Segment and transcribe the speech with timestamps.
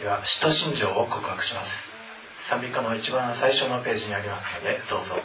[0.00, 1.70] では使徒信条を告白します。
[2.50, 5.16] 賛美歌の一番最初のページにありますのでどうぞ。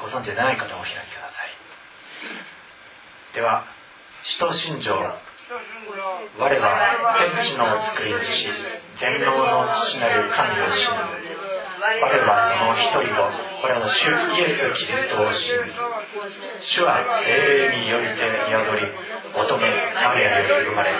[0.00, 1.52] ご存知でない方をお開きください。
[3.34, 3.66] では
[4.24, 4.94] 使徒信条。
[4.96, 6.74] 我は
[7.22, 8.50] 天地の作り主
[8.98, 13.30] 全能の父なる神を信ず我はその一人を
[13.62, 15.70] これらの主イエス・キリストを信ず
[16.66, 18.90] 主は精霊によりて宿り
[19.38, 20.90] 乙女マリアより生まれ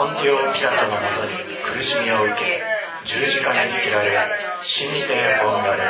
[0.00, 2.64] ポンティオ・ピラトのもとに苦しみを受け
[3.04, 4.16] 十字架につけられ
[4.64, 5.84] 死にて葬られ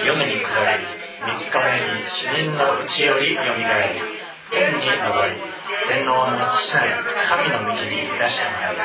[0.00, 0.80] 読みに下り
[1.28, 4.00] 3日目に死人のうちよりよみがえり
[4.48, 4.96] 天に昇
[5.28, 5.36] り
[5.92, 8.80] 全能の父なる神の右にいらしたまえ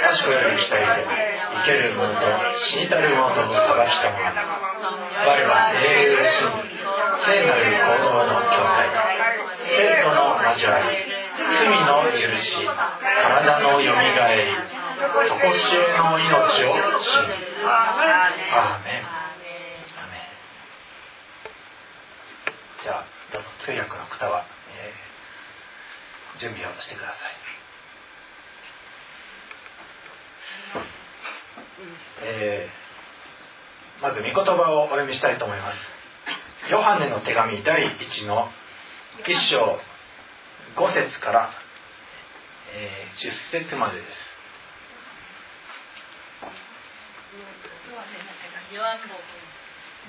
[0.00, 1.04] 確かより期待で
[1.52, 2.24] 生ける者と
[2.64, 6.84] 死にたる者とを裁きた者我は精霊を信じ
[7.24, 8.88] 聖なる行動の教会。
[9.64, 11.13] 生徒の交わり。
[11.52, 12.56] 罪の許し
[13.22, 14.52] 体のよみがえり
[14.96, 19.24] 常しえの命を信じアーメン。
[22.82, 24.44] じゃあどうぞ通訳の方は、
[24.76, 27.16] えー、準備をしてください。
[32.22, 35.78] えー、まず御言葉をお読みしたいと思います。
[36.70, 38.50] ヨハネの手紙第1の
[39.26, 39.78] 1章
[40.76, 41.50] 5節から、
[42.74, 44.34] えー、10節までです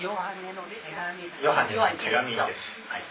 [0.01, 2.41] ヨハネの手紙ヨハネの手紙です。
[2.89, 3.03] はい。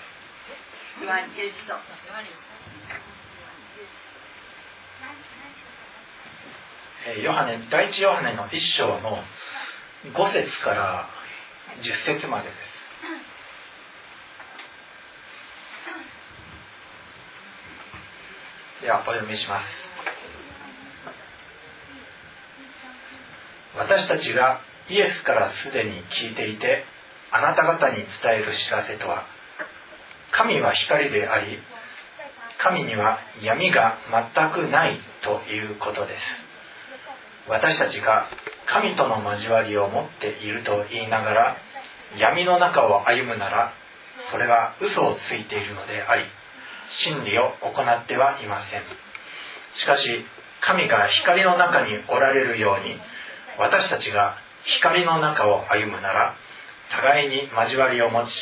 [7.06, 9.22] えー、ヨハネ第一ヨハネの一章の
[10.12, 11.08] 5節から
[11.82, 13.33] 10節までです。
[18.82, 19.64] ではお読みします。
[23.76, 26.84] 私たちがイエスからすでに聞いていて
[27.32, 29.24] あなた方に伝える知らせとは
[30.30, 31.58] 神は光であり
[32.58, 33.98] 神には闇が
[34.34, 36.20] 全くないということです
[37.48, 38.28] 私たちが
[38.66, 41.56] 神との交わりを持っていると言いながら
[42.18, 43.72] 闇の中を歩むなら
[44.30, 46.24] それは嘘をついているのであり
[46.90, 48.82] 真理を行ってはいません。
[49.76, 50.24] しかし
[50.60, 52.98] 神が光の中におられるように
[53.58, 56.36] 私たちが光の中を歩むなら
[56.90, 58.32] 互いに交わりを持ち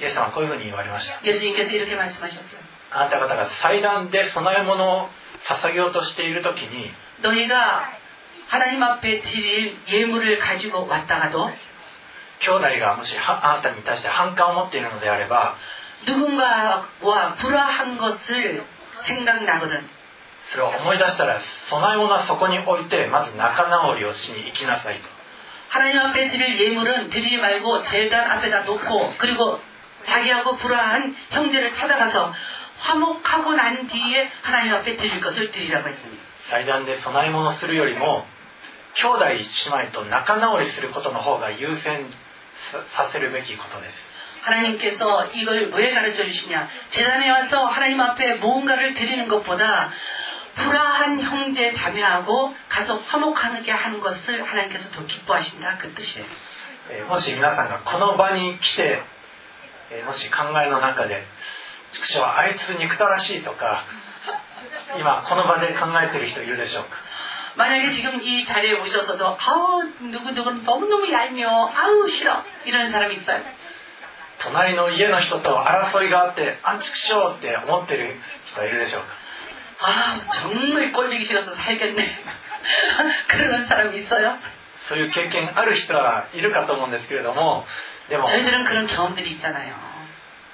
[0.00, 2.60] イエス様はこういうふうに言われました 예수님께서 이렇게 말씀하셨어요.
[2.92, 5.08] あなた方が祭壇で供え物を
[5.46, 6.90] 捧げようとしている時に
[7.22, 7.92] 너희가
[8.48, 11.52] 하나님 앞에 드릴 예물을 가지고 왔다가도
[12.40, 15.56] 兄弟がもしはあなたに対して反感を持っているのであれば
[16.06, 18.64] 누군가와 불화한 것을
[19.04, 19.88] 생각나거든
[20.50, 25.08] それを思い出したら供え物はそこに置いてまず仲直りをしに行きなさいと
[25.68, 29.60] 하나님 앞에 드릴 예물은 드리지 말고 제단 앞에다 놓고 그리고
[30.04, 32.32] 자기하고 불화한 형제를 찾아가서
[32.80, 36.22] 화목하고 난 뒤에 하나님 앞에 드릴 것을 드리라고 했습니다.
[36.50, 38.24] 祭壇で供え物をするよりも
[38.94, 42.10] 兄弟姉妹と仲直りすることの方が優先
[42.72, 43.94] ささせるべきことです
[44.42, 46.68] 하나님께서 이걸 왜 가르쳐 주시냐?
[46.90, 49.92] 재단에 와서 하나님 앞에 무언가를 드리는 것보다
[50.56, 56.26] 불화한 형제 자매하고 가서 화목하게 하는 것을 하나님께서 더 기뻐하신다 그 뜻이에요.
[56.90, 59.02] えーもし皆さんがこの場に来て、
[59.90, 61.24] えーもし考えの中で「
[61.92, 63.84] 畜生あいつ憎たらしい」とか
[64.98, 66.90] 今この場で考えてる人いるでしょうか
[67.56, 73.42] 만약에 지금 이 자리에 오셔서도 아우 누구누구는 너무너무 얄미워 아우 싫어 이런 사람이 있어요.
[74.38, 79.08] 隣の家の人と争いがあって「アンチクショー」って思ってる人いるでしょうか
[79.82, 82.18] 아 정말 꼴보기 싫어서 살겠네
[83.28, 84.38] 그런 사람이 있어요?
[84.88, 87.66] そういう経験ある人はいるかと思うんですけれども
[88.08, 89.74] でも 저희들은 그런 경험들이 있잖아요.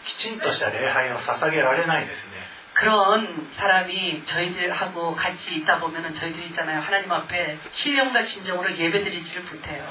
[0.07, 6.81] きちんとした礼拝を捧げられないですね 그런 사람이 저희들하고 같이 있다 보면은 저희들 있잖아요.
[6.81, 9.85] 하나님 앞에 신령과 진정으로 예배드리지를 못해요.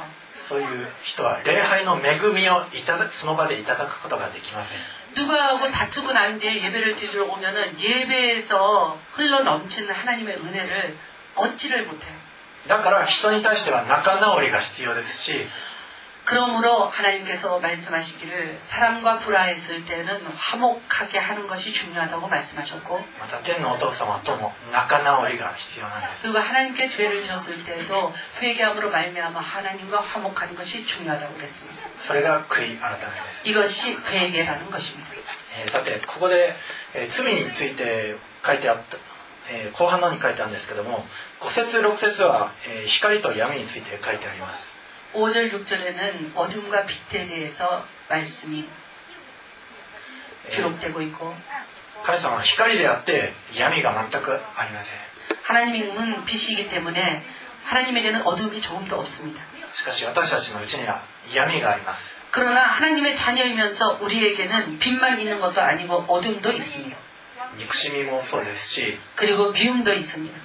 [0.48, 4.80] そういう人は礼拝の恵みをいただその場でいただくことができません
[5.26, 10.98] 누가하고 다투고 난 뒤에 예배를 드리러 오면은 예배에서 흘러 넘치는 하나님의 은혜를
[11.36, 12.14] 얻지를 못해요.
[12.68, 15.48] だから人に対しては仲直りが必要ですし
[16.28, 27.22] 그러므로 하나님께서 말씀하시기를 사람과 불화했을 때는 화목하게 하는 것이 중요하다고 말씀하셨고 また天のお父様とも仲直りが必要なんです 그리고 하나님께 죄를
[27.22, 31.82] 지었을 때도 회개함으로 말미암아 하나님과 화목하는 것이 중요하다고 그랬습니다.
[32.08, 33.12] それが悔い改めで
[33.44, 35.12] す 이것이 회개라는 것입니다.
[35.62, 36.56] えーさてここで、
[36.96, 38.98] えー罪について書いてあった、
[39.54, 41.06] えー後半の方に書いてあるんですけども
[41.42, 44.66] 5節6節は、えー光と闇について書いてあります
[45.15, 48.69] 5절, 6절에는 어둠과 빛에 대해서 말씀이
[50.51, 51.37] 기록되고 있고
[55.43, 57.25] 하나님은 빛이기 때문에
[57.65, 59.43] 하나님에게는 어둠이 조금도 없습니다.
[62.33, 66.97] 그러나 하나님의 자녀이면서 우리에게는 빛만 있는 것도 아니고 어둠도 있습니다.
[69.17, 70.39] 그리고 미움도 있습니다.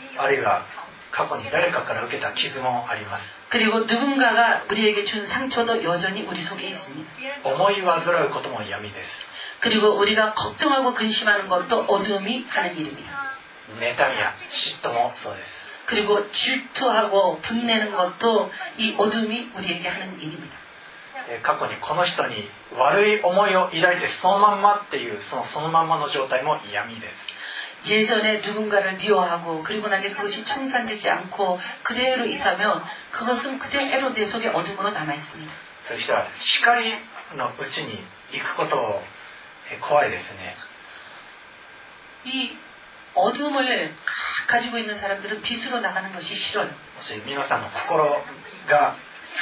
[1.14, 7.10] あるいは過去に誰かから受けた傷もあります 그리고 누군가가 우리에게 준 상처도 여전히 우리 속에 있습니다.
[7.44, 9.08] 思い煩うことも闇です
[9.60, 13.36] 그리고 우리가 걱정하고 근심하는 것도 어둠이 하는 일입니다.
[13.78, 15.50] 妬みや嫉妬もそうです
[15.86, 20.56] 그리고 질투하고 분내는 것도 이 어둠이 우리에게 하는 일입니다.
[21.28, 22.48] えー過去にこの人に
[22.78, 27.14] 悪い思いを抱いてそのまんまっていうそのそのまんまの状態も闇です
[27.86, 34.90] 예전에 누군가를 미워하고 그리고 나게 그것이 청산되지 않고 그대로 있다면 그것은 그대로 내 속에 어둠으로
[34.90, 35.52] 남아 있습니다.
[35.88, 36.92] そういう人は光
[37.36, 37.98] のうちに
[38.32, 39.02] 行くことを
[39.72, 40.56] えー怖いですね
[42.26, 42.56] 이
[43.14, 43.94] 어둠을
[44.46, 46.66] 가지고 있는 사람들은 빛으로 나가는 것이 싫어요.
[46.68, 48.04] もし皆さんの心
[48.68, 48.96] が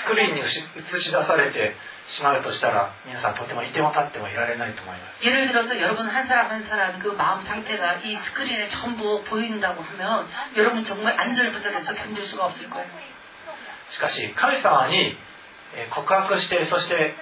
[0.04, 1.74] スクリーンに映し映し出されて
[2.08, 10.28] しまうとしたら皆さんとてもいても立ってもいられないと思います 예를 들어서 여러분 한 사람 한 사람 그 마음 상태가 이 스크린에 전부 보인다고 하면
[10.56, 12.86] 여러분 정말 안절부절해서 견딜 수가 없을 거예요.
[13.90, 15.16] しかし神様に
[15.74, 17.14] えー告白してそして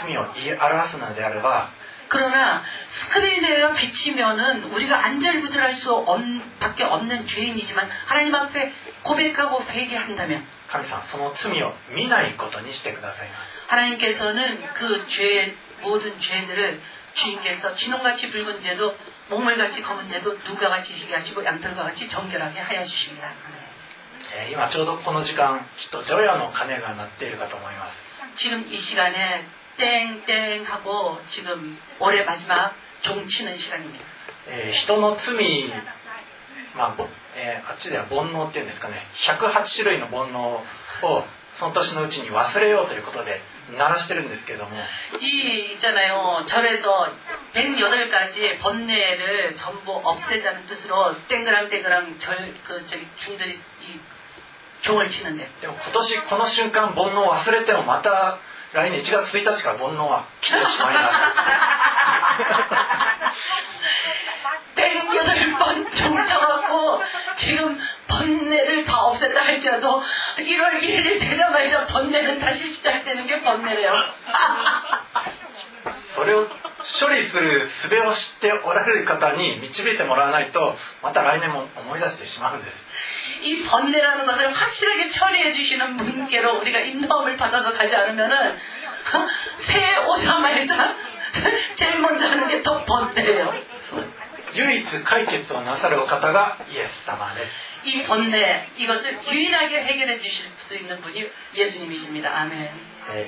[0.00, 1.70] 罪を言い表すのであれば
[2.10, 6.20] 그러나 스크린에 비치면은 우리가 안절부절할 수 없,
[6.60, 8.72] 밖에 없는 죄인이지만 하나님 앞에
[9.02, 16.80] 고백하고 회개한다면 神様その罪を見ないことにしてくださいます 하나님께서는 그 죄, 모든 죄들을
[17.14, 18.96] 주인께서 진홍같이 붉은 죄도
[19.28, 23.32] 목물같이 검은 죄도 누가같이 희귀하시고 양털과 같이 정결하게 하여 주십니다.
[24.34, 27.96] えー今ちょうどこの時間きっと除夜の鐘が鳴っているかと思います
[28.36, 29.46] 지금 이 시간에
[29.78, 34.04] 땡땡 하고 지금 올해 마지막 종치는 시간입니다.
[34.48, 35.68] えー人の罪、
[36.76, 40.62] まあぼえーあっちでは煩悩っていうんですかね108種類の煩悩を
[41.58, 43.40] その年のうちに忘れようということで
[43.76, 44.70] 鳴らしてるんですけれども
[45.20, 46.44] 이 있잖아요.
[46.46, 47.12] 절에서
[47.54, 54.00] 108가지 번뇌를 전부 없애자는 뜻으로 땡그랑 절, 그, 저기, 중들이 이
[54.82, 55.48] 종을 치는데.
[55.60, 58.38] でも今年この瞬間煩悩を忘れてもまた
[58.72, 61.16] 来年1月1日から煩悩は来てしまいます
[64.76, 67.02] 108번 종쳐갖고
[67.36, 70.02] 지금 번뇌를 다 없앴다 할지라도
[70.38, 73.92] 1월 1일 되자마자 번뇌는 다시 시작되는 게 번뇌래요.
[76.14, 82.74] それを処理する術を知っておられる方に導いてもらわないとまた来年も思い出してしまうんです
[83.41, 88.55] 이 번뇌라는 것을 확실하게 처리해 주시는 분께로 우리가 인도함을 받아서 가지 않으면은
[89.65, 90.93] 새해 오사마에다
[91.73, 93.49] 제일 먼저 하는 게 또 번뇌예 요.
[94.53, 97.71] 唯一解決をなさるお方がイエス様です。
[97.87, 102.29] 이 번뇌 이것을 유일하게 해결해 주실 수 있는 분이 예수님이십니 다.
[102.29, 102.69] 아 멘.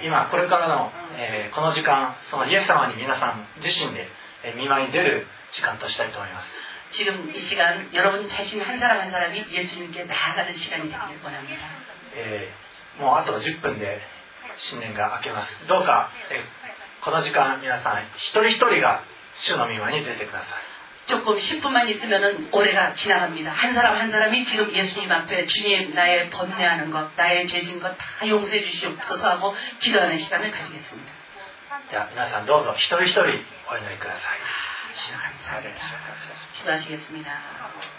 [0.04, 4.08] 今これからの、えー、この時間そのイエス様に皆さん自身で
[4.56, 6.73] 見舞いに出る時間としたいと思います。
[6.93, 11.67] 지금 이 시간 여러분 자신 한 사람 한 사람이 예수님께 나아가는 시간이 되기를 원합니다.
[12.15, 14.01] えーもうあと10分で
[14.57, 19.05] 新年が明けますどうか、えーこの時間皆さん一人一人が
[19.37, 20.49] 主の見舞いに出てください
[21.07, 23.51] 조금 10분만 있으면은 올해가 지나갑니다.
[23.53, 28.29] 한 사람 한 사람이 지금 예수님 앞에 주님 나의 번뇌하는 것, 나의 죄진 것 다
[28.29, 31.13] 용서해 주시옵소서 하고 기도하는 시간을 가지겠습니다.
[31.91, 33.25] では皆さんどうぞ一人一人お
[33.79, 34.21] 祈りください
[34.94, 35.74] はい
[36.60, 37.93] 기도하시겠습니다.